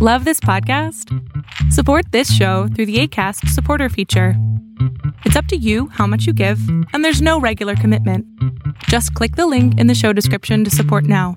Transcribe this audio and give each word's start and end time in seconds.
Love 0.00 0.24
this 0.24 0.38
podcast? 0.38 1.12
Support 1.72 2.12
this 2.12 2.32
show 2.32 2.68
through 2.68 2.86
the 2.86 3.00
ACAST 3.00 3.48
supporter 3.48 3.88
feature. 3.88 4.34
It's 5.24 5.34
up 5.34 5.46
to 5.46 5.56
you 5.56 5.88
how 5.88 6.06
much 6.06 6.24
you 6.24 6.32
give, 6.32 6.60
and 6.92 7.04
there's 7.04 7.20
no 7.20 7.40
regular 7.40 7.74
commitment. 7.74 8.24
Just 8.84 9.12
click 9.14 9.34
the 9.34 9.48
link 9.48 9.76
in 9.76 9.88
the 9.88 9.96
show 9.96 10.12
description 10.12 10.62
to 10.62 10.70
support 10.70 11.02
now. 11.02 11.36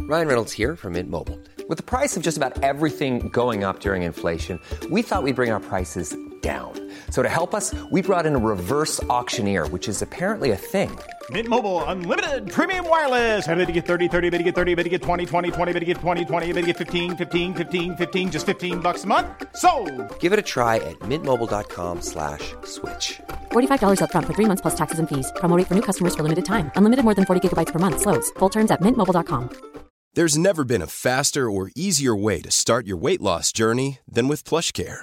Ryan 0.00 0.26
Reynolds 0.26 0.52
here 0.52 0.74
from 0.74 0.94
Mint 0.94 1.08
Mobile. 1.08 1.38
With 1.68 1.76
the 1.76 1.84
price 1.84 2.16
of 2.16 2.24
just 2.24 2.36
about 2.36 2.60
everything 2.64 3.28
going 3.28 3.62
up 3.62 3.78
during 3.78 4.02
inflation, 4.02 4.58
we 4.90 5.02
thought 5.02 5.22
we'd 5.22 5.36
bring 5.36 5.52
our 5.52 5.60
prices 5.60 6.16
down. 6.40 6.72
So 7.10 7.22
to 7.22 7.28
help 7.28 7.54
us, 7.54 7.72
we 7.92 8.02
brought 8.02 8.26
in 8.26 8.34
a 8.34 8.38
reverse 8.38 9.00
auctioneer, 9.04 9.68
which 9.68 9.88
is 9.88 10.02
apparently 10.02 10.50
a 10.50 10.56
thing. 10.56 10.90
Mint 11.30 11.46
Mobile 11.46 11.84
unlimited 11.84 12.50
premium 12.50 12.88
wireless. 12.88 13.46
Ready 13.46 13.66
to 13.66 13.72
get 13.72 13.84
30, 13.84 14.08
30, 14.08 14.30
bit 14.30 14.38
to 14.38 14.44
get 14.44 14.54
30, 14.54 14.76
bit 14.76 14.84
to 14.84 14.88
get 14.88 15.02
20, 15.02 15.26
20, 15.26 15.50
20, 15.50 15.72
bit 15.74 15.80
to 15.80 15.84
get 15.84 15.96
20, 15.98 16.24
20, 16.24 16.46
bit 16.52 16.60
to 16.62 16.66
get 16.68 16.76
15, 16.78 17.16
15, 17.18 17.54
15, 17.54 17.96
15 17.96 18.30
just 18.30 18.46
15 18.46 18.80
bucks 18.80 19.04
a 19.04 19.06
month. 19.06 19.26
So, 19.56 19.70
Give 20.20 20.32
it 20.32 20.38
a 20.38 20.46
try 20.54 20.76
at 20.76 20.98
mintmobile.com 21.00 22.00
slash 22.00 22.54
switch. 22.64 23.20
$45 23.52 24.00
upfront 24.00 24.24
for 24.26 24.34
three 24.34 24.46
months 24.46 24.62
plus 24.62 24.74
taxes 24.74 24.98
and 25.00 25.08
fees. 25.08 25.30
Promo 25.36 25.56
rate 25.58 25.66
for 25.66 25.74
new 25.74 25.82
customers 25.82 26.14
for 26.14 26.22
limited 26.22 26.46
time. 26.46 26.70
Unlimited 26.76 27.04
more 27.04 27.14
than 27.14 27.26
40 27.26 27.40
gigabytes 27.46 27.72
per 27.72 27.78
month. 27.78 28.00
Slows. 28.00 28.30
Full 28.38 28.48
terms 28.48 28.70
at 28.70 28.80
mintmobile.com. 28.80 29.50
There's 30.14 30.38
never 30.38 30.64
been 30.64 30.82
a 30.82 30.86
faster 30.86 31.50
or 31.50 31.70
easier 31.76 32.16
way 32.16 32.40
to 32.40 32.50
start 32.50 32.86
your 32.86 32.96
weight 32.96 33.20
loss 33.20 33.52
journey 33.52 33.98
than 34.08 34.26
with 34.28 34.42
PlushCare. 34.42 35.02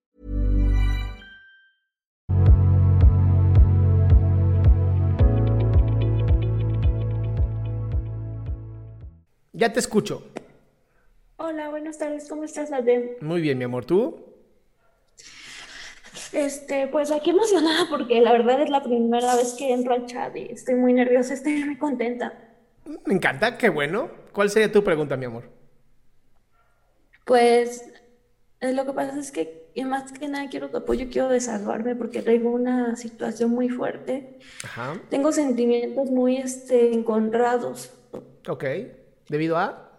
Ya 9.61 9.71
te 9.71 9.79
escucho. 9.79 10.23
Hola, 11.37 11.69
buenas 11.69 11.99
tardes, 11.99 12.27
¿cómo 12.27 12.43
estás, 12.45 12.71
Adem? 12.71 13.11
Muy 13.21 13.41
bien, 13.41 13.59
mi 13.59 13.65
amor. 13.65 13.85
¿Tú? 13.85 14.19
Este, 16.33 16.87
pues 16.87 17.11
aquí 17.11 17.29
emocionada 17.29 17.85
porque 17.87 18.21
la 18.21 18.31
verdad 18.31 18.59
es 18.59 18.71
la 18.71 18.81
primera 18.81 19.35
vez 19.35 19.53
que 19.53 19.71
entro 19.71 19.93
al 19.93 20.07
chat 20.07 20.35
y 20.35 20.51
estoy 20.51 20.73
muy 20.73 20.93
nerviosa, 20.93 21.35
estoy 21.35 21.63
muy 21.63 21.77
contenta. 21.77 22.33
Me 23.05 23.13
encanta, 23.13 23.55
qué 23.59 23.69
bueno. 23.69 24.09
¿Cuál 24.33 24.49
sería 24.49 24.71
tu 24.71 24.83
pregunta, 24.83 25.15
mi 25.15 25.25
amor? 25.25 25.43
Pues 27.25 27.85
eh, 28.61 28.73
lo 28.73 28.83
que 28.87 28.93
pasa 28.93 29.19
es 29.19 29.31
que 29.31 29.67
más 29.85 30.11
que 30.11 30.27
nada 30.27 30.49
quiero 30.49 30.71
tu 30.71 30.77
apoyo, 30.77 31.05
quiero 31.11 31.29
desahogarme 31.29 31.95
porque 31.95 32.23
traigo 32.23 32.49
una 32.49 32.95
situación 32.95 33.51
muy 33.51 33.69
fuerte. 33.69 34.39
Ajá. 34.63 34.99
Tengo 35.11 35.31
sentimientos 35.31 36.09
muy 36.09 36.37
este, 36.37 36.91
encontrados. 36.91 37.93
Ok. 38.47 38.65
¿Debido 39.31 39.57
a? 39.57 39.89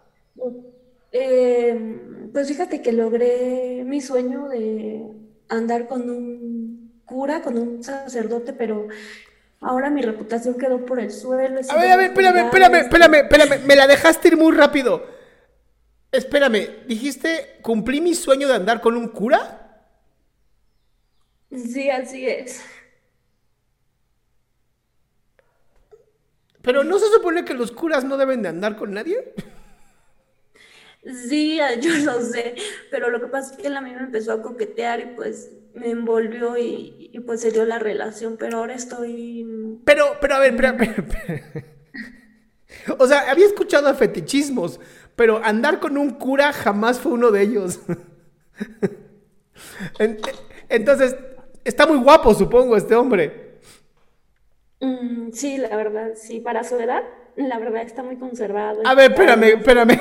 Eh, 1.10 2.28
pues 2.34 2.48
fíjate 2.48 2.82
que 2.82 2.92
logré 2.92 3.82
mi 3.82 4.02
sueño 4.02 4.46
de 4.48 5.06
andar 5.48 5.88
con 5.88 6.10
un 6.10 7.00
cura, 7.06 7.40
con 7.40 7.56
un 7.56 7.82
sacerdote, 7.82 8.52
pero 8.52 8.88
ahora 9.62 9.88
mi 9.88 10.02
reputación 10.02 10.58
quedó 10.58 10.84
por 10.84 11.00
el 11.00 11.10
suelo. 11.10 11.60
A 11.66 11.76
ver, 11.76 11.92
a 11.92 11.96
ver, 11.96 12.10
espérame, 12.10 12.44
espérame, 12.44 12.72
descuidada, 12.72 12.80
espérame, 12.82 13.14
espérame. 13.22 13.66
Me 13.66 13.74
la 13.74 13.86
dejaste 13.86 14.28
ir 14.28 14.36
muy 14.36 14.54
rápido. 14.54 15.02
Espérame, 16.10 16.86
dijiste, 16.86 17.56
cumplí 17.62 18.02
mi 18.02 18.14
sueño 18.14 18.48
de 18.48 18.54
andar 18.54 18.82
con 18.82 18.98
un 18.98 19.08
cura. 19.08 19.80
Sí, 21.50 21.88
así 21.88 22.28
es. 22.28 22.62
Pero 26.62 26.84
¿no 26.84 26.98
se 26.98 27.06
supone 27.08 27.44
que 27.44 27.54
los 27.54 27.72
curas 27.72 28.04
no 28.04 28.16
deben 28.16 28.42
de 28.42 28.48
andar 28.48 28.76
con 28.76 28.92
nadie? 28.94 29.34
Sí, 31.04 31.58
yo 31.80 31.90
lo 32.04 32.20
sé, 32.20 32.54
pero 32.90 33.10
lo 33.10 33.20
que 33.20 33.26
pasa 33.26 33.52
es 33.52 33.58
que 33.60 33.66
él 33.66 33.76
a 33.76 33.80
mí 33.80 33.90
me 33.90 34.02
empezó 34.02 34.32
a 34.32 34.42
coquetear 34.42 35.00
y 35.00 35.06
pues 35.16 35.50
me 35.74 35.90
envolvió 35.90 36.56
y, 36.58 37.10
y, 37.12 37.20
pues 37.20 37.40
se 37.40 37.50
dio 37.50 37.64
la 37.64 37.78
relación, 37.78 38.36
pero 38.38 38.58
ahora 38.58 38.74
estoy... 38.74 39.80
Pero, 39.84 40.16
pero 40.20 40.34
a 40.34 40.38
ver, 40.38 40.52
espera, 40.54 40.70
espera, 40.70 40.92
espera. 41.34 41.66
O 42.98 43.06
sea, 43.06 43.30
había 43.30 43.46
escuchado 43.46 43.88
a 43.88 43.94
fetichismos, 43.94 44.80
pero 45.14 45.44
andar 45.44 45.78
con 45.78 45.96
un 45.98 46.10
cura 46.10 46.52
jamás 46.52 46.98
fue 47.00 47.12
uno 47.12 47.30
de 47.30 47.42
ellos. 47.42 47.80
En- 49.98 50.18
Entonces, 50.68 51.16
está 51.64 51.86
muy 51.86 51.98
guapo, 51.98 52.34
supongo, 52.34 52.76
este 52.76 52.94
hombre. 52.94 53.41
Mm, 54.82 55.30
sí, 55.32 55.58
la 55.58 55.76
verdad, 55.76 56.14
sí, 56.16 56.40
para 56.40 56.64
su 56.64 56.76
edad, 56.76 57.04
la 57.36 57.58
verdad 57.60 57.82
está 57.82 58.02
muy 58.02 58.16
conservado. 58.16 58.82
A 58.84 58.94
ver, 58.96 59.12
espérame, 59.12 59.44
espérame. 59.58 60.00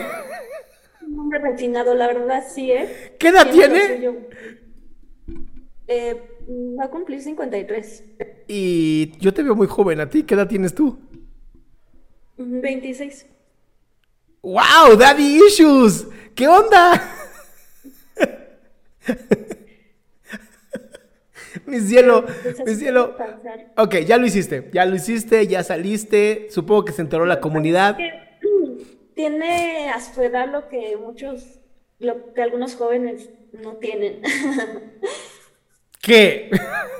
Un 1.07 1.19
hombre 1.19 1.37
refinado, 1.39 1.93
la 1.93 2.07
verdad 2.07 2.43
sí, 2.49 2.71
¿eh? 2.71 3.15
¿Qué 3.19 3.27
edad 3.27 3.47
Tiene. 3.51 4.25
Eh, 5.87 6.15
va 6.79 6.85
a 6.85 6.89
cumplir 6.89 7.21
53. 7.21 8.03
Y 8.47 9.13
yo 9.19 9.31
te 9.33 9.43
veo 9.43 9.55
muy 9.55 9.67
joven 9.67 9.99
a 9.99 10.09
ti. 10.09 10.23
¿Qué 10.23 10.33
edad 10.33 10.47
tienes 10.47 10.73
tú? 10.73 10.97
Mm, 12.37 12.61
26. 12.61 13.27
¡Wow! 14.41 14.97
¡Daddy 14.97 15.45
issues! 15.45 16.07
¿Qué 16.33 16.47
onda? 16.47 16.99
mi 21.71 21.79
cielo, 21.79 22.25
mi 22.65 22.75
cielo. 22.75 23.15
Ok, 23.77 23.95
ya 24.05 24.17
lo 24.17 24.25
hiciste, 24.25 24.69
ya 24.73 24.85
lo 24.85 24.95
hiciste, 24.95 25.47
ya 25.47 25.63
saliste. 25.63 26.47
Supongo 26.49 26.85
que 26.85 26.91
se 26.91 27.01
enteró 27.01 27.25
la 27.25 27.39
comunidad. 27.39 27.97
Tiene 29.15 29.89
a 29.89 29.99
su 30.01 30.21
edad 30.21 30.51
lo 30.51 30.67
que 30.67 30.97
muchos, 30.97 31.59
lo 31.99 32.33
que 32.33 32.41
algunos 32.41 32.75
jóvenes 32.75 33.29
no 33.53 33.73
tienen. 33.73 34.21
¿Qué? 36.01 36.49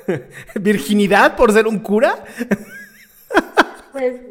¿Virginidad 0.55 1.35
por 1.35 1.51
ser 1.51 1.67
un 1.67 1.79
cura? 1.79 2.23
Pues, 3.91 4.21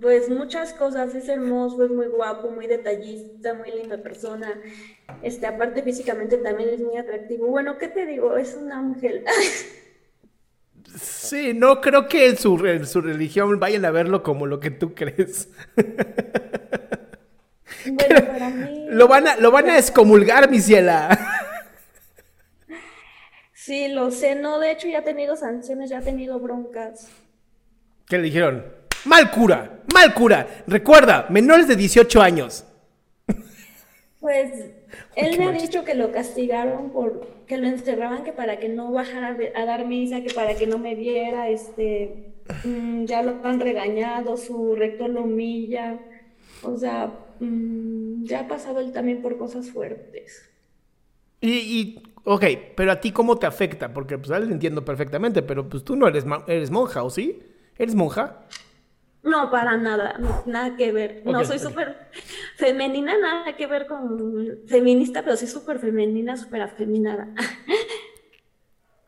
pues 0.00 0.28
muchas 0.30 0.72
cosas, 0.74 1.14
es 1.14 1.28
hermoso, 1.28 1.84
es 1.84 1.90
muy 1.90 2.06
guapo, 2.06 2.50
muy 2.50 2.66
detallista, 2.66 3.54
muy 3.54 3.70
linda 3.70 3.98
persona. 4.02 4.60
Este, 5.22 5.46
aparte 5.46 5.82
físicamente 5.82 6.38
también 6.38 6.70
es 6.70 6.80
muy 6.80 6.96
atractivo. 6.96 7.48
Bueno, 7.48 7.78
¿qué 7.78 7.88
te 7.88 8.06
digo? 8.06 8.36
Es 8.36 8.54
un 8.54 8.72
ángel. 8.72 9.24
Sí, 10.96 11.52
no 11.54 11.80
creo 11.80 12.08
que 12.08 12.28
en 12.28 12.36
su, 12.36 12.64
en 12.66 12.86
su 12.86 13.00
religión 13.00 13.60
vayan 13.60 13.84
a 13.84 13.90
verlo 13.90 14.22
como 14.22 14.46
lo 14.46 14.58
que 14.60 14.70
tú 14.70 14.94
crees. 14.94 15.48
Bueno, 17.84 18.26
para 18.26 18.50
mí, 18.50 18.90
Lo 18.90 19.08
van 19.08 19.26
a, 19.28 19.36
lo 19.36 19.50
van 19.50 19.70
a 19.70 19.78
excomulgar, 19.78 20.50
mi 20.50 20.60
ciela. 20.60 21.18
sí, 23.52 23.88
lo 23.88 24.10
sé, 24.10 24.34
no, 24.34 24.58
de 24.58 24.72
hecho 24.72 24.88
ya 24.88 24.98
ha 25.00 25.04
tenido 25.04 25.36
sanciones, 25.36 25.90
ya 25.90 25.98
ha 25.98 26.02
tenido 26.04 26.38
broncas. 26.40 27.08
¿Qué 28.06 28.18
le 28.18 28.24
dijeron? 28.24 28.64
Mal 29.04 29.30
cura, 29.30 29.82
mal 29.92 30.14
cura. 30.14 30.64
Recuerda, 30.66 31.26
menores 31.30 31.66
de 31.68 31.76
18 31.76 32.20
años. 32.20 32.64
Pues 34.20 34.52
él 35.16 35.38
me 35.38 35.46
ha 35.46 35.52
dicho 35.52 35.84
que 35.84 35.94
lo 35.94 36.12
castigaron 36.12 36.90
por 36.90 37.26
que 37.46 37.56
lo 37.56 37.66
encerraban, 37.66 38.22
que 38.22 38.32
para 38.32 38.58
que 38.58 38.68
no 38.68 38.92
bajara 38.92 39.36
a 39.56 39.64
dar 39.64 39.86
misa, 39.86 40.22
que 40.22 40.32
para 40.32 40.54
que 40.54 40.66
no 40.66 40.78
me 40.78 40.94
viera, 40.94 41.48
este, 41.48 42.32
mm, 42.64 43.06
ya 43.06 43.22
lo 43.22 43.44
han 43.44 43.60
regañado, 43.60 44.36
su 44.36 44.76
rector 44.76 45.10
lo 45.10 45.22
humilla, 45.22 45.98
o 46.62 46.76
sea, 46.76 47.12
mm, 47.40 48.24
ya 48.24 48.40
ha 48.40 48.48
pasado 48.48 48.80
él 48.80 48.92
también 48.92 49.22
por 49.22 49.36
cosas 49.36 49.70
fuertes. 49.70 50.48
Y, 51.40 51.50
y, 51.50 52.02
ok, 52.24 52.44
pero 52.76 52.92
a 52.92 53.00
ti 53.00 53.10
cómo 53.10 53.38
te 53.38 53.46
afecta? 53.46 53.92
Porque 53.92 54.18
pues 54.18 54.30
a 54.30 54.36
él 54.36 54.46
lo 54.46 54.52
entiendo 54.52 54.84
perfectamente, 54.84 55.42
pero 55.42 55.68
pues 55.68 55.82
tú 55.82 55.96
no 55.96 56.06
eres 56.06 56.70
monja, 56.70 57.02
¿o 57.02 57.10
sí? 57.10 57.40
¿Eres 57.78 57.94
monja? 57.94 58.46
No, 59.22 59.50
para 59.50 59.76
nada, 59.76 60.16
no, 60.18 60.42
nada 60.46 60.76
que 60.76 60.92
ver. 60.92 61.22
No, 61.26 61.44
soy 61.44 61.58
ok. 61.58 61.62
súper 61.62 62.08
femenina, 62.56 63.18
nada 63.18 63.54
que 63.56 63.66
ver 63.66 63.86
con 63.86 64.60
feminista, 64.66 65.22
pero 65.22 65.36
soy 65.36 65.48
súper 65.48 65.78
femenina, 65.78 66.36
súper 66.36 66.62
afeminada. 66.62 67.28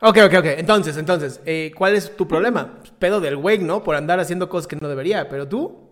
Ok, 0.01 0.17
ok, 0.25 0.33
ok. 0.39 0.45
Entonces, 0.57 0.97
entonces, 0.97 1.41
eh, 1.45 1.71
¿cuál 1.77 1.95
es 1.95 2.15
tu 2.17 2.27
problema? 2.27 2.81
Pedo 2.99 3.21
del 3.21 3.37
güey, 3.37 3.59
¿no? 3.59 3.83
Por 3.83 3.95
andar 3.95 4.19
haciendo 4.19 4.49
cosas 4.49 4.67
que 4.67 4.75
no 4.75 4.89
debería, 4.89 5.29
pero 5.29 5.47
tú... 5.47 5.89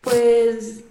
Pues 0.00 0.84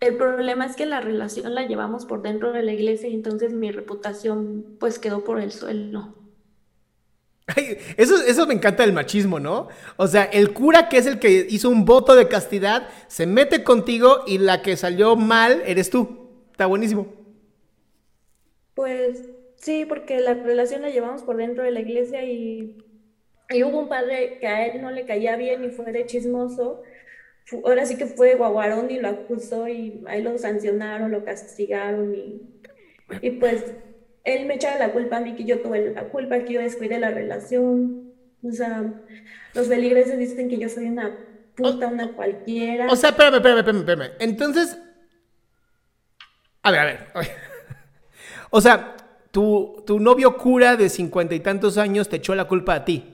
El 0.00 0.16
problema 0.18 0.66
es 0.66 0.76
que 0.76 0.86
la 0.86 1.00
relación 1.00 1.54
la 1.54 1.66
llevamos 1.66 2.06
por 2.06 2.22
dentro 2.22 2.52
de 2.52 2.62
la 2.62 2.72
iglesia 2.72 3.08
y 3.08 3.14
entonces 3.14 3.52
mi 3.54 3.72
reputación 3.72 4.76
pues 4.80 4.98
quedó 4.98 5.24
por 5.24 5.40
el 5.40 5.52
suelo. 5.52 6.14
Eso, 7.96 8.16
eso 8.22 8.46
me 8.46 8.54
encanta 8.54 8.82
del 8.82 8.92
machismo, 8.92 9.38
¿no? 9.38 9.68
O 9.96 10.06
sea, 10.06 10.24
el 10.24 10.52
cura 10.52 10.88
que 10.88 10.98
es 10.98 11.06
el 11.06 11.18
que 11.18 11.46
hizo 11.48 11.68
un 11.68 11.84
voto 11.84 12.14
de 12.14 12.28
castidad 12.28 12.88
se 13.08 13.26
mete 13.26 13.62
contigo 13.64 14.22
y 14.26 14.38
la 14.38 14.62
que 14.62 14.76
salió 14.76 15.16
mal 15.16 15.62
eres 15.66 15.90
tú. 15.90 16.30
Está 16.52 16.66
buenísimo. 16.66 17.06
Pues 18.74 19.28
sí, 19.56 19.84
porque 19.84 20.20
la 20.20 20.34
relación 20.34 20.82
la 20.82 20.90
llevamos 20.90 21.22
por 21.22 21.36
dentro 21.36 21.62
de 21.64 21.70
la 21.70 21.80
iglesia 21.80 22.24
y, 22.24 22.76
y 23.50 23.64
hubo 23.64 23.80
un 23.80 23.88
padre 23.88 24.38
que 24.40 24.46
a 24.48 24.66
él 24.66 24.82
no 24.82 24.90
le 24.90 25.06
caía 25.06 25.36
bien 25.36 25.64
y 25.64 25.70
fue 25.70 25.92
de 25.92 26.06
chismoso. 26.06 26.82
Ahora 27.64 27.86
sí 27.86 27.96
que 27.98 28.06
fue 28.06 28.36
guaguarón 28.36 28.90
y 28.90 29.00
lo 29.00 29.08
acusó 29.08 29.68
y 29.68 30.02
ahí 30.08 30.22
lo 30.22 30.38
sancionaron, 30.38 31.12
lo 31.12 31.24
castigaron 31.24 32.14
y, 32.14 32.42
y 33.20 33.32
pues 33.32 33.74
él 34.24 34.46
me 34.46 34.54
echaba 34.54 34.78
la 34.78 34.92
culpa 34.92 35.18
a 35.18 35.20
mí 35.20 35.36
que 35.36 35.44
yo 35.44 35.60
tuve 35.60 35.90
la 35.90 36.04
culpa, 36.04 36.40
que 36.40 36.54
yo 36.54 36.60
descuidé 36.60 36.98
la 36.98 37.10
relación. 37.10 38.12
O 38.42 38.50
sea, 38.50 38.92
los 39.54 39.68
feligreses 39.68 40.18
dicen 40.18 40.48
que 40.48 40.58
yo 40.58 40.68
soy 40.68 40.86
una 40.86 41.14
puta, 41.54 41.86
una 41.88 42.12
cualquiera. 42.12 42.86
O 42.90 42.96
sea, 42.96 43.10
espérame, 43.10 43.36
espérame, 43.36 43.58
espérame, 43.58 43.80
espérame. 43.80 44.10
Entonces. 44.18 44.78
A 46.62 46.70
ver, 46.70 46.80
a 46.80 46.84
ver. 46.84 47.08
O 48.56 48.60
sea, 48.60 48.96
tu, 49.32 49.82
tu 49.84 49.98
novio 49.98 50.36
cura 50.36 50.76
de 50.76 50.88
cincuenta 50.88 51.34
y 51.34 51.40
tantos 51.40 51.76
años 51.76 52.08
te 52.08 52.16
echó 52.16 52.36
la 52.36 52.46
culpa 52.46 52.74
a 52.76 52.84
ti. 52.84 53.04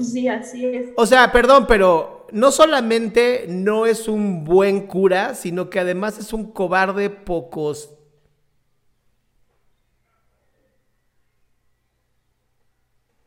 sí, 0.00 0.28
así 0.28 0.64
es. 0.64 0.88
O 0.96 1.04
sea, 1.04 1.30
perdón, 1.30 1.66
pero 1.68 2.26
no 2.32 2.52
solamente 2.52 3.44
no 3.50 3.84
es 3.84 4.08
un 4.08 4.44
buen 4.44 4.86
cura, 4.86 5.34
sino 5.34 5.68
que 5.68 5.78
además 5.78 6.18
es 6.18 6.32
un 6.32 6.52
cobarde 6.52 7.10
pocos. 7.10 7.99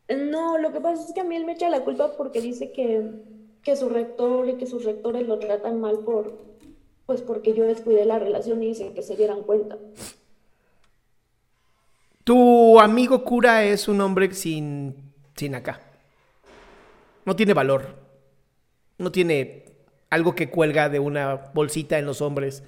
No, 0.10 0.58
lo 0.58 0.72
que 0.74 0.82
pasa 0.82 1.06
es 1.06 1.14
que 1.14 1.22
a 1.22 1.24
mí 1.24 1.36
él 1.36 1.46
me 1.46 1.54
echa 1.54 1.70
la 1.70 1.84
culpa 1.84 2.16
porque 2.18 2.42
dice 2.42 2.72
que, 2.72 3.10
que 3.62 3.76
su 3.76 3.90
rector 3.90 4.50
y 4.50 4.56
que 4.56 4.68
sus 4.68 4.84
rectores 4.84 5.28
lo 5.28 5.40
tratan 5.40 5.80
mal 5.80 6.00
por, 6.00 6.38
pues 7.06 7.22
porque 7.22 7.54
yo 7.54 7.64
descuidé 7.64 8.06
la 8.06 8.20
relación 8.20 8.62
y 8.62 8.68
dice 8.68 8.94
que 8.94 9.02
se 9.02 9.16
dieran 9.16 9.44
cuenta. 9.44 9.78
Tu 12.24 12.80
amigo 12.80 13.24
cura 13.24 13.64
es 13.64 13.88
un 13.88 14.02
hombre 14.02 14.34
sin, 14.34 15.14
sin 15.36 15.56
acá. 15.56 15.82
No 17.26 17.36
tiene 17.36 17.54
valor. 17.54 17.96
No 18.98 19.12
tiene 19.12 19.66
algo 20.10 20.36
que 20.36 20.50
cuelga 20.50 20.90
de 20.90 21.00
una 21.00 21.52
bolsita 21.54 21.98
en 21.98 22.06
los 22.06 22.22
hombres. 22.22 22.64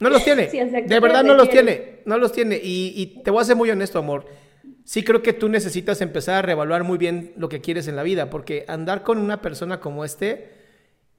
No 0.00 0.08
los 0.08 0.24
tiene. 0.24 0.48
Sí, 0.50 0.60
o 0.60 0.68
sea, 0.68 0.82
¿qué 0.82 0.88
de 0.88 1.00
verdad 1.00 1.22
no 1.22 1.34
los 1.34 1.48
tiene. 1.48 2.00
No 2.04 2.18
los 2.18 2.32
tiene. 2.32 2.56
Y, 2.56 2.94
y 2.96 3.22
te 3.22 3.30
voy 3.30 3.42
a 3.42 3.44
ser 3.44 3.56
muy 3.56 3.70
honesto, 3.70 3.98
amor. 3.98 4.24
Sí 4.84 5.02
creo 5.02 5.22
que 5.22 5.32
tú 5.32 5.48
necesitas 5.48 6.00
empezar 6.02 6.36
a 6.36 6.42
reevaluar 6.42 6.84
muy 6.84 6.98
bien 6.98 7.32
lo 7.36 7.48
que 7.48 7.60
quieres 7.60 7.88
en 7.88 7.96
la 7.96 8.02
vida. 8.02 8.28
Porque 8.30 8.64
andar 8.68 9.02
con 9.02 9.18
una 9.18 9.40
persona 9.40 9.80
como 9.80 10.04
este, 10.04 10.52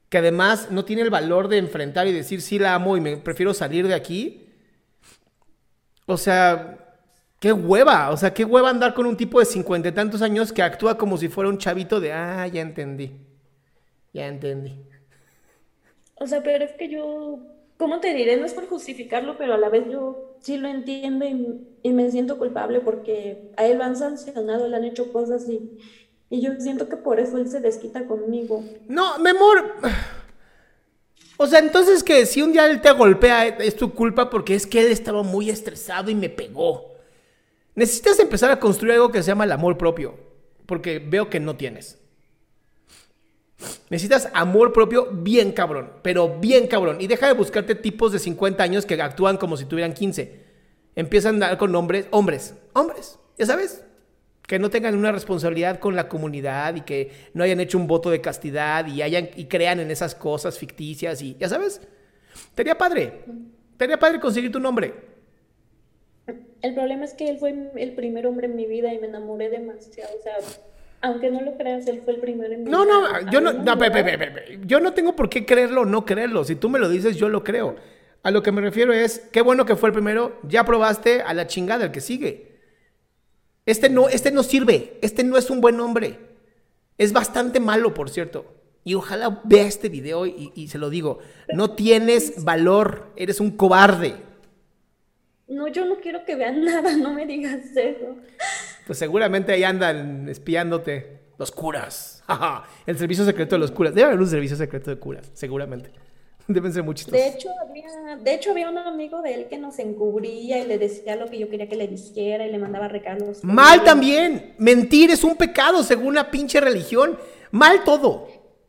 que 0.10 0.20
además 0.20 0.70
no 0.72 0.86
tiene 0.86 1.02
el 1.02 1.10
valor 1.10 1.48
de 1.48 1.58
enfrentar 1.58 2.08
y 2.08 2.14
decir 2.14 2.42
sí 2.42 2.60
la 2.60 2.76
amo 2.76 2.96
y 2.96 3.02
me 3.02 3.18
prefiero 3.18 3.54
salir 3.54 3.88
de 3.88 3.96
aquí. 3.96 4.50
O 6.06 6.18
sea, 6.18 6.78
qué 7.40 7.52
hueva. 7.52 8.12
O 8.12 8.18
sea, 8.18 8.34
qué 8.34 8.46
hueva 8.46 8.70
andar 8.70 8.94
con 8.94 9.08
un 9.08 9.18
tipo 9.18 9.40
de 9.40 9.46
cincuenta 9.46 9.90
y 9.90 9.92
tantos 9.92 10.22
años 10.22 10.54
que 10.54 10.62
actúa 10.62 10.98
como 10.98 11.18
si 11.18 11.28
fuera 11.28 11.50
un 11.50 11.58
chavito 11.58 12.00
de, 12.00 12.14
ah, 12.14 12.48
ya 12.48 12.62
entendí. 12.62 13.12
Ya 14.14 14.28
entendí. 14.28 14.80
O 16.16 16.28
sea, 16.28 16.42
pero 16.44 16.66
es 16.66 16.72
que 16.74 16.88
yo, 16.90 17.40
¿cómo 17.78 18.00
te 18.00 18.14
diré? 18.14 18.38
No 18.38 18.46
es 18.46 18.54
por 18.54 18.68
justificarlo, 18.68 19.38
pero 19.38 19.54
a 19.54 19.58
la 19.58 19.70
vez 19.70 19.86
yo 19.92 20.35
sí 20.46 20.58
lo 20.58 20.68
entiendo 20.68 21.26
y, 21.26 21.92
me 21.92 22.12
siento 22.12 22.38
culpable 22.38 22.80
porque 22.80 23.52
a 23.58 23.66
él 23.66 23.80
lo 23.80 23.84
han 23.84 23.96
sancionado, 23.96 24.68
le 24.68 24.76
han 24.76 24.84
hecho 24.84 25.12
cosas 25.12 25.50
y, 25.50 25.80
y 26.30 26.42
yo 26.42 26.52
siento 26.60 26.88
que 26.88 26.98
por 26.98 27.20
eso 27.20 27.38
él 27.38 27.50
se 27.50 27.60
desquita 27.62 28.06
conmigo. 28.06 28.64
No, 28.88 29.18
mi 29.20 29.32
amor. 29.32 29.74
O 31.38 31.48
sea, 31.48 31.60
entonces 31.60 32.04
que 32.04 32.26
si 32.28 32.44
un 32.44 32.54
día 32.54 32.68
él 32.68 32.80
te 32.80 32.92
golpea 32.92 33.48
es 33.48 33.76
tu 33.76 33.94
culpa 33.94 34.30
porque 34.30 34.54
es 34.54 34.68
que 34.68 34.82
él 34.82 34.92
estaba 34.92 35.24
muy 35.24 35.50
estresado 35.50 36.12
y 36.12 36.16
me 36.16 36.30
pegó. 36.30 36.94
Necesitas 37.74 38.20
empezar 38.20 38.52
a 38.52 38.60
construir 38.60 38.94
algo 38.94 39.12
que 39.12 39.24
se 39.24 39.28
llama 39.28 39.46
el 39.46 39.52
amor 39.52 39.78
propio. 39.78 40.16
Porque 40.66 41.00
veo 41.00 41.30
que 41.30 41.40
no 41.40 41.56
tienes. 41.56 42.00
Necesitas 43.90 44.30
amor 44.34 44.74
propio 44.74 45.10
bien 45.12 45.52
cabrón, 45.52 45.92
pero 46.02 46.40
bien 46.40 46.68
cabrón. 46.68 47.00
Y 47.00 47.08
deja 47.08 47.28
de 47.28 47.34
buscarte 47.34 47.76
tipos 47.76 48.12
de 48.12 48.20
50 48.20 48.64
años 48.64 48.86
que 48.86 49.02
actúan 49.02 49.38
como 49.38 49.58
si 49.58 49.66
tuvieran 49.66 49.94
15. 49.94 50.44
Empiezan 50.96 51.34
a 51.34 51.36
andar 51.36 51.58
con 51.58 51.76
hombres, 51.76 52.08
hombres, 52.12 52.56
hombres, 52.74 53.20
ya 53.38 53.46
sabes. 53.46 53.84
Que 54.48 54.60
no 54.60 54.70
tengan 54.70 54.96
una 54.96 55.12
responsabilidad 55.12 55.80
con 55.80 55.96
la 55.96 56.08
comunidad 56.08 56.76
y 56.76 56.82
que 56.82 57.12
no 57.34 57.44
hayan 57.44 57.60
hecho 57.60 57.78
un 57.78 57.88
voto 57.88 58.12
de 58.12 58.22
castidad 58.22 58.86
y, 58.86 59.02
hayan, 59.02 59.30
y 59.36 59.46
crean 59.46 59.80
en 59.80 59.90
esas 59.90 60.14
cosas 60.14 60.60
ficticias 60.60 61.22
y, 61.22 61.36
ya 61.40 61.50
sabes. 61.50 61.82
Sería 62.56 62.78
padre. 62.78 63.24
Sería 63.80 63.98
padre 63.98 64.20
conseguir 64.20 64.52
tu 64.52 64.60
nombre. 64.60 64.94
El 66.62 66.74
problema 66.74 67.06
es 67.06 67.14
que 67.14 67.28
él 67.28 67.38
fue 67.38 67.72
el 67.76 67.94
primer 67.94 68.26
hombre 68.28 68.48
en 68.48 68.56
mi 68.56 68.66
vida 68.66 68.94
y 68.94 69.00
me 69.00 69.08
enamoré 69.08 69.50
demasiado. 69.50 70.10
O 70.18 70.22
sea, 70.22 70.36
aunque 71.06 71.30
no 71.32 71.42
lo 71.42 71.56
creas, 71.58 71.88
él 71.88 72.02
fue 72.04 72.14
el 72.16 72.20
primero 72.20 72.54
en 72.54 72.64
No, 72.66 72.84
no, 72.86 73.30
yo 73.32 73.40
no, 73.42 73.54
no, 73.54 73.78
pe- 73.78 73.92
pe- 73.92 74.00
enamorado. 74.00 74.34
pe- 74.36 74.42
pe- 74.58 74.60
yo 74.66 74.80
no 74.80 74.94
tengo 74.94 75.16
por 75.16 75.30
qué 75.30 75.46
creerlo 75.46 75.82
o 75.82 75.86
no 75.86 76.06
creerlo. 76.06 76.44
Si 76.44 76.56
tú 76.56 76.70
me 76.70 76.80
lo 76.80 76.90
dices, 76.90 77.16
yo 77.18 77.30
lo 77.30 77.44
creo. 77.44 77.76
A 78.24 78.32
lo 78.32 78.42
que 78.42 78.52
me 78.52 78.62
refiero 78.62 78.92
es, 78.92 79.20
qué 79.32 79.42
bueno 79.42 79.66
que 79.66 79.76
fue 79.76 79.90
el 79.90 79.94
primero, 79.94 80.40
ya 80.44 80.66
probaste 80.66 81.22
a 81.22 81.34
la 81.34 81.46
chingada 81.48 81.86
el 81.86 81.92
que 81.92 82.02
sigue. 82.02 82.56
Este 83.66 83.90
no, 83.90 84.10
este 84.10 84.32
no 84.32 84.44
sirve, 84.44 84.98
este 85.02 85.24
no 85.24 85.38
es 85.38 85.50
un 85.50 85.62
buen 85.62 85.80
hombre. 85.80 86.18
Es 86.98 87.14
bastante 87.14 87.60
malo, 87.60 87.94
por 87.94 88.10
cierto. 88.10 88.46
Y 88.84 88.94
ojalá 88.94 89.42
vea 89.44 89.66
este 89.66 89.90
video 89.90 90.26
y, 90.28 90.52
y 90.56 90.68
se 90.68 90.78
lo 90.78 90.90
digo. 90.90 91.20
No 91.54 91.72
tienes 91.76 92.44
valor, 92.44 93.08
eres 93.16 93.40
un 93.40 93.52
cobarde. 93.52 94.16
No, 95.48 95.68
yo 95.68 95.86
no 95.86 95.98
quiero 95.98 96.26
que 96.26 96.36
vean 96.36 96.64
nada, 96.66 96.96
no 96.98 97.14
me 97.14 97.26
digas 97.26 97.76
eso. 97.76 98.16
Pues 98.86 99.00
seguramente 99.00 99.52
ahí 99.52 99.64
andan 99.64 100.30
espiándote 100.30 101.20
los 101.38 101.52
curas. 101.52 102.24
el 102.86 102.98
servicio 102.98 103.26
secreto 103.26 103.56
de 103.56 103.60
los 103.60 103.72
curas. 103.72 103.94
Debe 103.94 104.08
haber 104.08 104.20
un 104.20 104.28
servicio 104.28 104.56
secreto 104.56 104.90
de 104.92 104.98
curas, 104.98 105.32
seguramente. 105.34 105.92
Deben 106.48 106.72
ser 106.72 106.84
muy 106.84 106.94
chistosos. 106.94 107.20
De 107.20 107.28
hecho, 107.28 107.50
había, 107.68 108.18
de 108.18 108.34
hecho, 108.34 108.52
había 108.52 108.70
un 108.70 108.78
amigo 108.78 109.22
de 109.22 109.34
él 109.34 109.48
que 109.50 109.58
nos 109.58 109.80
encubría 109.80 110.60
y 110.60 110.68
le 110.68 110.78
decía 110.78 111.16
lo 111.16 111.28
que 111.28 111.40
yo 111.40 111.50
quería 111.50 111.68
que 111.68 111.76
le 111.76 111.88
dijera 111.88 112.46
y 112.46 112.52
le 112.52 112.60
mandaba 112.60 112.88
regalos. 112.88 113.44
Mal 113.44 113.84
también. 113.84 114.54
Mentir 114.60 115.10
es 115.10 115.24
un 115.24 115.36
pecado 115.36 115.82
según 115.84 116.14
la 116.14 116.30
pinche 116.30 116.62
religión. 116.62 117.18
Mal 117.52 117.84
todo. 117.84 118.28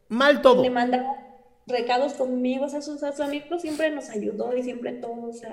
Mal 0.08 0.40
todo. 0.40 0.62
Le 0.62 0.70
mandaba 0.70 1.26
recados 1.66 2.14
conmigo, 2.14 2.66
o 2.66 2.68
sea, 2.68 2.80
su, 2.80 2.92
o 2.92 2.98
sea, 2.98 3.12
su 3.12 3.22
amigo 3.22 3.58
siempre 3.58 3.90
nos 3.90 4.08
ayudó 4.08 4.56
y 4.56 4.62
siempre 4.62 4.92
todo, 4.92 5.30
o 5.30 5.32
sea, 5.32 5.52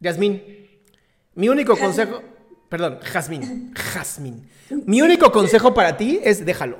Yasmín, 0.00 0.42
mi 1.34 1.48
único 1.48 1.76
consejo. 1.78 2.22
Perdón, 2.68 2.98
Jazmín. 3.02 3.72
Jazmín. 3.74 4.48
Mi 4.84 5.00
único 5.02 5.32
consejo 5.32 5.72
para 5.72 5.96
ti 5.96 6.20
es 6.22 6.44
déjalo. 6.44 6.78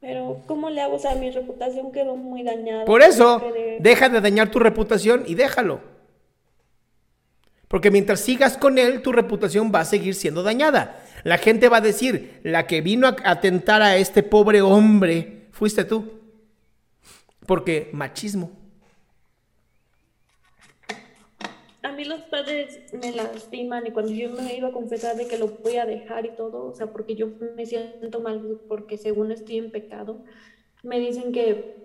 pero 0.00 0.42
¿cómo 0.46 0.70
le 0.70 0.80
hago? 0.80 0.96
O 0.96 0.98
sea, 0.98 1.14
mi 1.14 1.30
reputación 1.30 1.92
quedó 1.92 2.16
muy 2.16 2.42
dañada. 2.42 2.84
Por 2.84 3.02
eso, 3.02 3.42
deja 3.78 4.08
de 4.08 4.20
dañar 4.20 4.50
tu 4.50 4.58
reputación 4.58 5.24
y 5.26 5.34
déjalo. 5.34 5.80
Porque 7.68 7.92
mientras 7.92 8.18
sigas 8.18 8.56
con 8.56 8.78
él, 8.78 9.00
tu 9.00 9.12
reputación 9.12 9.70
va 9.72 9.80
a 9.80 9.84
seguir 9.84 10.16
siendo 10.16 10.42
dañada. 10.42 11.04
La 11.22 11.38
gente 11.38 11.68
va 11.68 11.76
a 11.76 11.80
decir, 11.80 12.40
la 12.42 12.66
que 12.66 12.80
vino 12.80 13.06
a 13.06 13.16
atentar 13.24 13.80
a 13.80 13.96
este 13.96 14.24
pobre 14.24 14.60
hombre, 14.60 15.46
fuiste 15.52 15.84
tú. 15.84 16.20
Porque 17.46 17.88
machismo. 17.92 18.50
A 21.82 21.89
mí 22.00 22.04
los 22.06 22.20
padres 22.22 22.80
me 22.92 23.12
lastiman 23.12 23.86
y 23.86 23.90
cuando 23.90 24.12
yo 24.12 24.30
me 24.30 24.56
iba 24.56 24.68
a 24.68 24.72
confesar 24.72 25.16
de 25.16 25.26
que 25.28 25.38
lo 25.38 25.48
voy 25.48 25.76
a 25.76 25.84
dejar 25.86 26.24
y 26.26 26.30
todo, 26.34 26.64
o 26.66 26.74
sea, 26.74 26.86
porque 26.92 27.14
yo 27.14 27.28
me 27.56 27.66
siento 27.66 28.20
mal 28.20 28.60
porque 28.68 28.96
según 28.98 29.30
estoy 29.32 29.58
en 29.58 29.70
pecado, 29.70 30.24
me 30.82 30.98
dicen 30.98 31.32
que, 31.32 31.76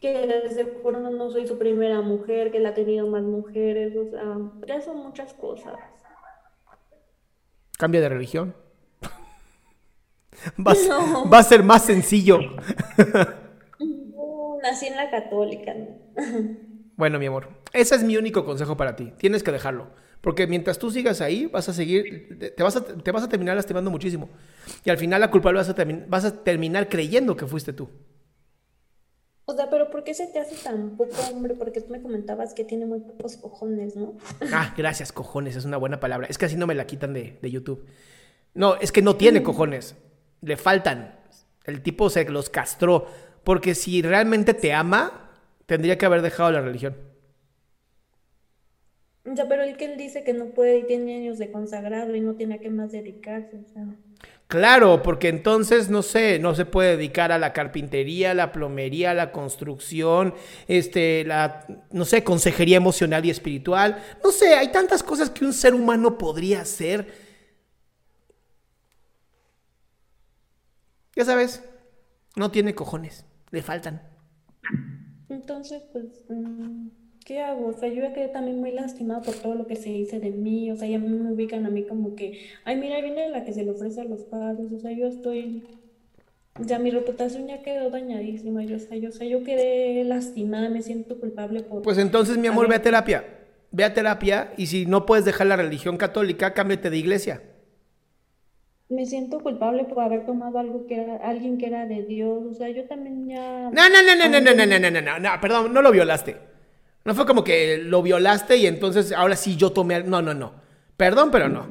que 0.00 0.26
desde 0.26 0.66
fuera 0.66 0.98
no 1.00 1.30
soy 1.30 1.46
su 1.46 1.56
primera 1.58 2.00
mujer, 2.02 2.50
que 2.50 2.58
él 2.58 2.66
ha 2.66 2.74
tenido 2.74 3.06
más 3.06 3.22
mujeres, 3.22 3.96
o 3.96 4.10
sea, 4.10 4.36
ya 4.66 4.80
son 4.82 4.98
muchas 4.98 5.32
cosas. 5.34 5.74
Cambia 7.78 8.00
de 8.00 8.08
religión. 8.10 8.54
Va, 10.66 10.72
a 10.72 10.74
ser- 10.74 10.88
No. 10.90 11.28
va 11.30 11.38
a 11.38 11.42
ser 11.42 11.62
más 11.62 11.84
sencillo. 11.84 12.38
No, 13.78 14.58
nací 14.62 14.86
en 14.86 14.96
la 14.96 15.10
católica, 15.10 15.74
¿no? 15.74 15.88
Bueno, 16.96 17.18
mi 17.18 17.26
amor, 17.26 17.48
ese 17.72 17.94
es 17.96 18.04
mi 18.04 18.16
único 18.16 18.44
consejo 18.44 18.76
para 18.76 18.94
ti. 18.96 19.12
Tienes 19.18 19.42
que 19.42 19.52
dejarlo. 19.52 19.90
Porque 20.20 20.46
mientras 20.46 20.78
tú 20.78 20.90
sigas 20.90 21.20
ahí, 21.20 21.46
vas 21.46 21.68
a 21.68 21.74
seguir, 21.74 22.38
te- 22.56 22.62
vas 22.62 22.76
a, 22.76 22.84
te 22.84 23.10
vas 23.12 23.22
a 23.24 23.28
terminar 23.28 23.56
lastimando 23.56 23.90
muchísimo. 23.90 24.30
Y 24.84 24.90
al 24.90 24.96
final 24.96 25.20
la 25.20 25.30
culpable 25.30 25.58
vas 25.58 25.68
a, 25.68 25.74
vas 26.08 26.24
a 26.24 26.42
terminar 26.44 26.88
creyendo 26.88 27.36
que 27.36 27.46
fuiste 27.46 27.72
tú. 27.72 27.90
O 29.46 29.54
sea, 29.54 29.68
pero 29.68 29.90
¿por 29.90 30.04
qué 30.04 30.14
se 30.14 30.26
te 30.28 30.38
hace 30.40 30.56
tan 30.64 30.96
poco 30.96 31.14
hombre? 31.30 31.54
Porque 31.54 31.82
tú 31.82 31.92
me 31.92 32.00
comentabas 32.00 32.54
que 32.54 32.64
tiene 32.64 32.86
muy 32.86 33.00
pocos 33.00 33.36
cojones, 33.36 33.94
¿no? 33.96 34.14
Ah, 34.52 34.72
gracias, 34.76 35.12
cojones, 35.12 35.56
es 35.56 35.66
una 35.66 35.76
buena 35.76 36.00
palabra. 36.00 36.26
Es 36.30 36.38
que 36.38 36.46
así 36.46 36.56
no 36.56 36.66
me 36.66 36.74
la 36.74 36.86
quitan 36.86 37.12
de, 37.12 37.38
de 37.42 37.50
YouTube. 37.50 37.84
No, 38.54 38.76
es 38.76 38.90
que 38.92 39.02
no 39.02 39.16
tiene 39.16 39.42
cojones. 39.42 39.96
Le 40.40 40.56
faltan. 40.56 41.20
El 41.64 41.82
tipo 41.82 42.08
se 42.08 42.24
los 42.30 42.48
castró. 42.48 43.06
Porque 43.42 43.74
si 43.74 44.00
realmente 44.00 44.54
te 44.54 44.72
ama, 44.72 45.23
tendría 45.66 45.98
que 45.98 46.06
haber 46.06 46.22
dejado 46.22 46.50
la 46.52 46.60
religión. 46.60 46.96
Ya, 49.24 49.48
pero 49.48 49.62
el 49.62 49.76
que 49.78 49.86
él 49.86 49.96
dice 49.96 50.22
que 50.22 50.34
no 50.34 50.46
puede 50.50 50.78
y 50.78 50.86
tiene 50.86 51.16
años 51.16 51.38
de 51.38 51.50
consagrado 51.50 52.14
y 52.14 52.20
no 52.20 52.34
tiene 52.34 52.56
a 52.56 52.58
qué 52.58 52.68
más 52.68 52.92
dedicarse, 52.92 53.56
o 53.56 53.72
sea. 53.72 53.86
Claro, 54.48 55.02
porque 55.02 55.28
entonces, 55.28 55.88
no 55.88 56.02
sé, 56.02 56.38
no 56.38 56.54
se 56.54 56.66
puede 56.66 56.96
dedicar 56.98 57.32
a 57.32 57.38
la 57.38 57.54
carpintería, 57.54 58.34
la 58.34 58.52
plomería, 58.52 59.14
la 59.14 59.32
construcción, 59.32 60.34
este, 60.68 61.24
la, 61.24 61.66
no 61.90 62.04
sé, 62.04 62.22
consejería 62.22 62.76
emocional 62.76 63.24
y 63.24 63.30
espiritual. 63.30 64.02
No 64.22 64.30
sé, 64.30 64.54
hay 64.54 64.70
tantas 64.70 65.02
cosas 65.02 65.30
que 65.30 65.46
un 65.46 65.54
ser 65.54 65.74
humano 65.74 66.18
podría 66.18 66.60
hacer. 66.60 67.06
Ya 71.16 71.24
sabes, 71.24 71.64
no 72.36 72.50
tiene 72.50 72.74
cojones, 72.74 73.24
le 73.50 73.62
faltan. 73.62 74.13
Entonces, 75.44 75.82
pues, 75.92 76.06
mm, 76.30 76.88
¿qué 77.26 77.40
hago? 77.40 77.66
O 77.66 77.72
sea, 77.74 77.90
yo 77.90 78.00
ya 78.00 78.14
quedé 78.14 78.28
también 78.28 78.60
muy 78.60 78.72
lastimada 78.72 79.20
por 79.20 79.34
todo 79.34 79.54
lo 79.54 79.66
que 79.66 79.76
se 79.76 79.90
dice 79.90 80.18
de 80.18 80.30
mí, 80.30 80.70
o 80.70 80.76
sea, 80.76 80.88
ya 80.88 80.98
me 80.98 81.30
ubican 81.30 81.66
a 81.66 81.68
mí 81.68 81.84
como 81.84 82.16
que, 82.16 82.40
ay, 82.64 82.76
mira, 82.76 82.98
viene 83.02 83.28
la 83.28 83.44
que 83.44 83.52
se 83.52 83.62
le 83.62 83.72
ofrece 83.72 84.00
a 84.00 84.04
los 84.04 84.22
padres, 84.22 84.72
o 84.72 84.78
sea, 84.78 84.92
yo 84.92 85.06
estoy, 85.06 85.64
ya 86.64 86.78
mi 86.78 86.90
reputación 86.90 87.46
ya 87.46 87.60
quedó 87.60 87.90
dañadísima, 87.90 88.64
yo, 88.64 88.76
o 88.76 88.80
sea, 88.80 88.96
yo, 88.96 89.10
o 89.10 89.12
sea, 89.12 89.26
yo 89.26 89.44
quedé 89.44 90.02
lastimada, 90.04 90.70
me 90.70 90.80
siento 90.80 91.20
culpable 91.20 91.60
por... 91.60 91.82
Pues 91.82 91.98
entonces, 91.98 92.38
mi 92.38 92.46
amor, 92.46 92.66
ve 92.66 92.76
a 92.76 92.82
terapia. 92.82 93.22
Ve 93.70 93.84
a 93.84 93.92
terapia 93.92 94.54
y 94.56 94.68
si 94.68 94.86
no 94.86 95.04
puedes 95.04 95.26
dejar 95.26 95.48
la 95.48 95.56
religión 95.56 95.98
católica, 95.98 96.54
cámbiate 96.54 96.88
de 96.88 96.96
iglesia. 96.96 97.42
Me 98.88 99.06
siento 99.06 99.40
culpable 99.40 99.84
por 99.84 100.00
haber 100.00 100.26
tomado 100.26 100.58
algo 100.58 100.86
que 100.86 101.02
era, 101.02 101.16
alguien 101.16 101.58
que 101.58 101.66
era 101.66 101.86
de 101.86 102.02
Dios, 102.02 102.44
o 102.50 102.54
sea, 102.54 102.68
yo 102.68 102.86
también 102.86 103.26
ya... 103.28 103.70
No, 103.70 103.88
no, 103.88 104.02
no, 104.02 104.14
no, 104.14 104.28
no, 104.28 104.40
no, 104.40 104.54
no, 104.54 104.78
no, 104.78 104.90
no, 104.90 105.00
no, 105.00 105.18
no, 105.18 105.40
perdón, 105.40 105.72
no 105.72 105.80
lo 105.82 105.90
violaste. 105.90 106.36
No 107.04 107.14
fue 107.14 107.26
como 107.26 107.44
que 107.44 107.78
lo 107.78 108.02
violaste 108.02 108.56
y 108.56 108.66
entonces 108.66 109.12
ahora 109.12 109.36
sí 109.36 109.56
yo 109.56 109.72
tomé. 109.72 110.02
No, 110.02 110.22
no, 110.22 110.32
no. 110.32 110.54
Perdón, 110.96 111.30
pero 111.30 111.48
no. 111.48 111.66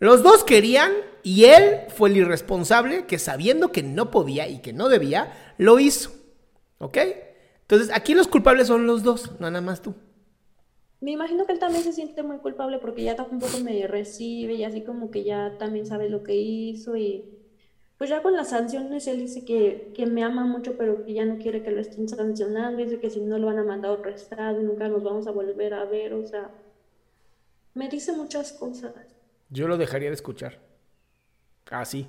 Los 0.00 0.22
dos 0.22 0.42
querían 0.42 0.92
y 1.22 1.44
él 1.44 1.82
fue 1.88 2.10
el 2.10 2.16
irresponsable 2.16 3.06
que 3.06 3.18
sabiendo 3.18 3.70
que 3.70 3.84
no 3.84 4.10
podía 4.10 4.48
y 4.48 4.58
que 4.58 4.72
no 4.72 4.88
debía, 4.88 5.54
lo 5.56 5.78
hizo. 5.78 6.10
¿Ok? 6.78 6.98
Entonces 7.60 7.90
aquí 7.94 8.14
los 8.14 8.26
culpables 8.26 8.66
son 8.66 8.86
los 8.86 9.04
dos, 9.04 9.30
no 9.38 9.50
nada 9.50 9.64
más 9.64 9.82
tú. 9.82 9.94
Me 11.02 11.10
imagino 11.10 11.44
que 11.44 11.52
él 11.52 11.58
también 11.58 11.82
se 11.84 11.92
siente 11.92 12.22
muy 12.22 12.38
culpable 12.38 12.78
porque 12.78 13.02
ya 13.02 13.14
tampoco 13.16 13.58
me 13.58 13.86
recibe 13.86 14.54
y 14.54 14.64
así 14.64 14.82
como 14.82 15.10
que 15.10 15.24
ya 15.24 15.58
también 15.58 15.84
sabe 15.84 16.08
lo 16.08 16.22
que 16.22 16.34
hizo 16.36 16.96
y 16.96 17.24
pues 17.98 18.08
ya 18.08 18.22
con 18.22 18.34
las 18.34 18.50
sanciones 18.50 19.06
él 19.08 19.18
dice 19.18 19.44
que, 19.44 19.90
que 19.94 20.06
me 20.06 20.22
ama 20.24 20.44
mucho 20.44 20.76
pero 20.78 21.04
que 21.04 21.12
ya 21.12 21.24
no 21.24 21.38
quiere 21.38 21.62
que 21.62 21.70
lo 21.72 21.80
estén 21.80 22.08
sancionando, 22.08 22.82
dice 22.82 22.98
que 23.00 23.10
si 23.10 23.20
no 23.20 23.36
lo 23.38 23.46
van 23.48 23.58
a 23.58 23.64
mandar 23.64 23.90
a 23.90 23.94
otro 23.94 24.10
estado 24.10 24.60
y 24.60 24.64
nunca 24.64 24.88
nos 24.88 25.02
vamos 25.02 25.26
a 25.26 25.32
volver 25.32 25.74
a 25.74 25.84
ver, 25.84 26.14
o 26.14 26.24
sea, 26.26 26.50
me 27.74 27.88
dice 27.88 28.12
muchas 28.12 28.52
cosas. 28.52 28.92
Yo 29.50 29.66
lo 29.68 29.76
dejaría 29.76 30.08
de 30.08 30.14
escuchar. 30.14 30.58
Así. 31.70 32.06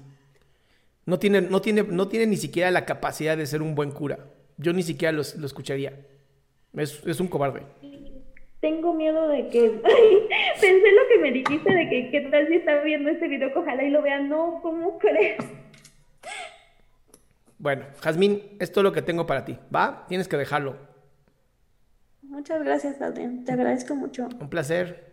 No 1.06 1.20
tiene, 1.20 1.42
no, 1.42 1.62
tiene, 1.62 1.84
no 1.84 2.08
tiene 2.08 2.28
ni 2.28 2.38
siquiera 2.38 2.70
la 2.72 2.86
capacidad 2.86 3.36
de 3.38 3.46
ser 3.46 3.62
un 3.62 3.76
buen 3.76 3.92
cura. 3.92 4.20
Yo 4.58 4.72
ni 4.74 4.84
siquiera 4.84 5.12
los- 5.12 5.36
lo 5.36 5.46
escucharía. 5.46 6.06
Es, 6.74 7.02
es 7.06 7.20
un 7.20 7.28
cobarde. 7.28 7.64
Tengo 8.63 8.93
miedo 8.93 9.27
de 9.27 9.50
que, 9.50 9.72
pensé 10.62 10.91
lo 10.93 11.08
que 11.10 11.20
me 11.20 11.32
dijiste 11.34 11.70
de 11.70 11.89
que 11.89 12.10
qué 12.12 12.22
tal 12.32 12.48
si 12.48 12.55
está 12.55 12.79
viendo 12.79 13.10
este 13.10 13.27
video, 13.27 13.51
ojalá 13.53 13.84
y 13.84 13.89
lo 13.89 14.01
vea, 14.01 14.22
no, 14.22 14.62
¿cómo 14.62 14.98
crees? 15.00 15.36
Bueno, 17.58 17.84
Jazmín, 18.00 18.41
esto 18.62 18.79
es 18.79 18.84
lo 18.86 18.93
que 18.93 19.01
tengo 19.01 19.25
para 19.25 19.43
ti. 19.43 19.60
¿Va? 19.75 20.05
Tienes 20.08 20.29
que 20.29 20.38
dejarlo. 20.38 20.77
Muchas 22.22 22.63
gracias, 22.63 23.01
Adrián, 23.01 23.43
te 23.43 23.51
agradezco 23.51 23.96
mucho. 23.96 24.29
Un 24.39 24.50
placer. 24.50 25.12